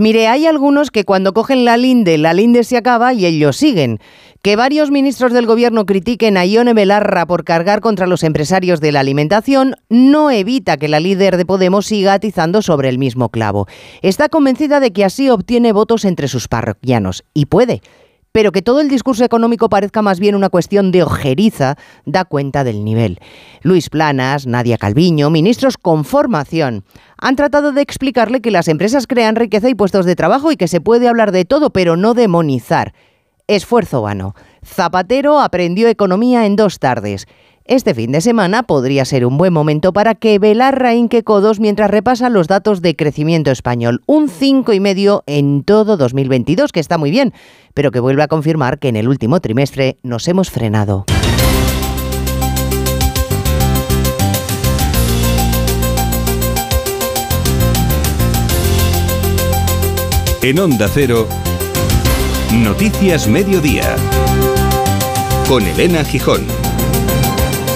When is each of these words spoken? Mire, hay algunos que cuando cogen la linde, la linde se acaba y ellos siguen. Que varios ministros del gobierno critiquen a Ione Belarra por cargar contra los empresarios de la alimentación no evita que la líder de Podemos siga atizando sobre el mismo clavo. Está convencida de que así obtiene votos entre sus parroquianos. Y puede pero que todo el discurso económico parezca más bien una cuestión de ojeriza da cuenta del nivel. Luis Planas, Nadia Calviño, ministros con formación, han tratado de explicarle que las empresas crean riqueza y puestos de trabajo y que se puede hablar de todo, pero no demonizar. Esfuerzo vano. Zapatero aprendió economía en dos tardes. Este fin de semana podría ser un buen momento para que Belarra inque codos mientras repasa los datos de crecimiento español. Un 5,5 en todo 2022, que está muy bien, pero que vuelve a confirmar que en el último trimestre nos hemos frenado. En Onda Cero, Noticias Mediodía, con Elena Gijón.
Mire, 0.00 0.26
hay 0.26 0.46
algunos 0.46 0.90
que 0.90 1.04
cuando 1.04 1.34
cogen 1.34 1.66
la 1.66 1.76
linde, 1.76 2.16
la 2.16 2.32
linde 2.32 2.64
se 2.64 2.78
acaba 2.78 3.12
y 3.12 3.26
ellos 3.26 3.58
siguen. 3.58 3.98
Que 4.40 4.56
varios 4.56 4.90
ministros 4.90 5.34
del 5.34 5.44
gobierno 5.44 5.84
critiquen 5.84 6.38
a 6.38 6.46
Ione 6.46 6.72
Belarra 6.72 7.26
por 7.26 7.44
cargar 7.44 7.80
contra 7.80 8.06
los 8.06 8.22
empresarios 8.22 8.80
de 8.80 8.92
la 8.92 9.00
alimentación 9.00 9.74
no 9.90 10.30
evita 10.30 10.78
que 10.78 10.88
la 10.88 10.98
líder 10.98 11.36
de 11.36 11.44
Podemos 11.44 11.86
siga 11.86 12.14
atizando 12.14 12.62
sobre 12.62 12.88
el 12.88 12.96
mismo 12.96 13.28
clavo. 13.28 13.66
Está 14.00 14.30
convencida 14.30 14.80
de 14.80 14.92
que 14.92 15.04
así 15.04 15.28
obtiene 15.28 15.72
votos 15.72 16.06
entre 16.06 16.28
sus 16.28 16.48
parroquianos. 16.48 17.24
Y 17.34 17.46
puede 17.46 17.82
pero 18.36 18.52
que 18.52 18.60
todo 18.60 18.82
el 18.82 18.90
discurso 18.90 19.24
económico 19.24 19.70
parezca 19.70 20.02
más 20.02 20.20
bien 20.20 20.34
una 20.34 20.50
cuestión 20.50 20.92
de 20.92 21.02
ojeriza 21.02 21.76
da 22.04 22.26
cuenta 22.26 22.64
del 22.64 22.84
nivel. 22.84 23.18
Luis 23.62 23.88
Planas, 23.88 24.46
Nadia 24.46 24.76
Calviño, 24.76 25.30
ministros 25.30 25.78
con 25.78 26.04
formación, 26.04 26.84
han 27.16 27.34
tratado 27.34 27.72
de 27.72 27.80
explicarle 27.80 28.42
que 28.42 28.50
las 28.50 28.68
empresas 28.68 29.06
crean 29.06 29.36
riqueza 29.36 29.70
y 29.70 29.74
puestos 29.74 30.04
de 30.04 30.16
trabajo 30.16 30.52
y 30.52 30.58
que 30.58 30.68
se 30.68 30.82
puede 30.82 31.08
hablar 31.08 31.32
de 31.32 31.46
todo, 31.46 31.70
pero 31.70 31.96
no 31.96 32.12
demonizar. 32.12 32.92
Esfuerzo 33.46 34.02
vano. 34.02 34.34
Zapatero 34.62 35.40
aprendió 35.40 35.88
economía 35.88 36.44
en 36.44 36.56
dos 36.56 36.78
tardes. 36.78 37.26
Este 37.68 37.94
fin 37.94 38.12
de 38.12 38.20
semana 38.20 38.62
podría 38.62 39.04
ser 39.04 39.26
un 39.26 39.38
buen 39.38 39.52
momento 39.52 39.92
para 39.92 40.14
que 40.14 40.38
Belarra 40.38 40.94
inque 40.94 41.24
codos 41.24 41.58
mientras 41.58 41.90
repasa 41.90 42.30
los 42.30 42.46
datos 42.46 42.80
de 42.80 42.94
crecimiento 42.94 43.50
español. 43.50 44.02
Un 44.06 44.28
5,5 44.28 45.24
en 45.26 45.64
todo 45.64 45.96
2022, 45.96 46.70
que 46.70 46.78
está 46.78 46.96
muy 46.96 47.10
bien, 47.10 47.34
pero 47.74 47.90
que 47.90 47.98
vuelve 47.98 48.22
a 48.22 48.28
confirmar 48.28 48.78
que 48.78 48.86
en 48.86 48.94
el 48.94 49.08
último 49.08 49.40
trimestre 49.40 49.96
nos 50.04 50.28
hemos 50.28 50.48
frenado. 50.48 51.06
En 60.40 60.60
Onda 60.60 60.86
Cero, 60.86 61.26
Noticias 62.52 63.26
Mediodía, 63.26 63.96
con 65.48 65.64
Elena 65.66 66.04
Gijón. 66.04 66.55